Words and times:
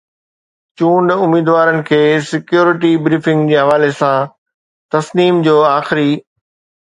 چونڊ 0.79 1.07
اميدوارن 1.25 1.77
کي 1.89 1.99
سيڪيورٽي 2.29 2.91
بريفنگ 3.07 3.53
جي 3.53 3.59
حوالي 3.65 3.91
سان 3.99 4.17
تسنيم 4.97 5.45
جو 5.49 5.53
آخري 5.75 6.09